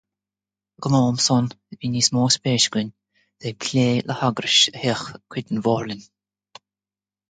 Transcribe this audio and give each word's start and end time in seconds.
Ag 0.83 0.85
an 0.87 0.95
am 1.09 1.19
sin, 1.25 1.49
bhí 1.75 1.91
níos 1.97 2.09
mó 2.17 2.25
spéise 2.37 2.73
againn 2.73 2.91
a 3.51 3.53
bheith 3.53 3.53
ag 3.53 3.61
plé 3.69 3.87
le 4.11 4.19
heagrais 4.25 4.59
a 4.75 4.79
théadh 4.83 5.09
cuid 5.31 5.49
den 5.49 5.67
bhóthar 5.69 5.91
linn. 5.93 6.07